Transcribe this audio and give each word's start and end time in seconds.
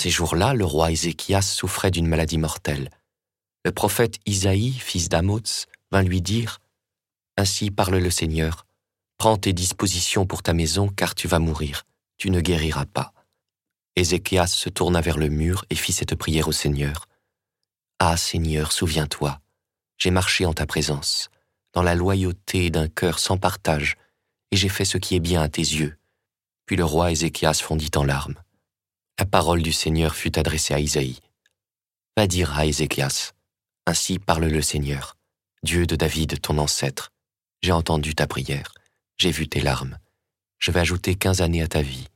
ces 0.00 0.08
jours-là, 0.08 0.54
le 0.54 0.64
roi 0.64 0.90
Ézéchias 0.90 1.42
souffrait 1.42 1.90
d'une 1.90 2.06
maladie 2.06 2.38
mortelle. 2.38 2.88
Le 3.66 3.70
prophète 3.70 4.16
Isaïe, 4.24 4.72
fils 4.72 5.10
d'Amoz, 5.10 5.66
vint 5.92 6.02
lui 6.02 6.22
dire 6.22 6.60
Ainsi 7.36 7.70
parle 7.70 7.98
le 7.98 8.10
Seigneur, 8.10 8.64
prends 9.18 9.36
tes 9.36 9.52
dispositions 9.52 10.24
pour 10.24 10.42
ta 10.42 10.54
maison, 10.54 10.88
car 10.88 11.14
tu 11.14 11.28
vas 11.28 11.38
mourir, 11.38 11.82
tu 12.16 12.30
ne 12.30 12.40
guériras 12.40 12.86
pas. 12.86 13.12
Ézéchias 13.94 14.46
se 14.46 14.70
tourna 14.70 15.02
vers 15.02 15.18
le 15.18 15.28
mur 15.28 15.66
et 15.68 15.74
fit 15.74 15.92
cette 15.92 16.14
prière 16.14 16.48
au 16.48 16.52
Seigneur. 16.52 17.06
Ah 17.98 18.16
Seigneur, 18.16 18.72
souviens-toi, 18.72 19.38
j'ai 19.98 20.10
marché 20.10 20.46
en 20.46 20.54
ta 20.54 20.64
présence, 20.64 21.28
dans 21.74 21.82
la 21.82 21.94
loyauté 21.94 22.70
d'un 22.70 22.88
cœur 22.88 23.18
sans 23.18 23.36
partage, 23.36 23.98
et 24.50 24.56
j'ai 24.56 24.70
fait 24.70 24.86
ce 24.86 24.96
qui 24.96 25.14
est 25.14 25.20
bien 25.20 25.42
à 25.42 25.50
tes 25.50 25.60
yeux. 25.60 25.98
Puis 26.64 26.76
le 26.76 26.86
roi 26.86 27.12
Ézéchias 27.12 27.60
fondit 27.62 27.90
en 27.96 28.04
larmes. 28.04 28.40
La 29.20 29.26
parole 29.26 29.60
du 29.60 29.70
Seigneur 29.70 30.14
fut 30.14 30.38
adressée 30.38 30.72
à 30.72 30.80
Isaïe. 30.80 31.20
Va 32.16 32.26
dire 32.26 32.58
à 32.58 32.64
Ézéchias, 32.64 33.32
Ainsi 33.86 34.18
parle 34.18 34.46
le 34.46 34.62
Seigneur, 34.62 35.18
Dieu 35.62 35.86
de 35.86 35.94
David, 35.94 36.40
ton 36.40 36.56
ancêtre. 36.56 37.12
J'ai 37.60 37.72
entendu 37.72 38.14
ta 38.14 38.26
prière, 38.26 38.72
j'ai 39.18 39.30
vu 39.30 39.46
tes 39.46 39.60
larmes. 39.60 39.98
Je 40.58 40.70
vais 40.70 40.80
ajouter 40.80 41.16
quinze 41.16 41.42
années 41.42 41.60
à 41.60 41.68
ta 41.68 41.82
vie. 41.82 42.08